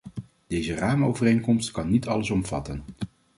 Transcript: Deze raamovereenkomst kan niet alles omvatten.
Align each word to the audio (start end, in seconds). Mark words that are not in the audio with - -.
Deze 0.47 0.75
raamovereenkomst 0.75 1.71
kan 1.71 1.89
niet 1.89 2.07
alles 2.07 2.29
omvatten. 2.29 2.83